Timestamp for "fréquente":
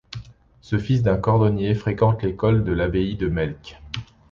1.75-2.23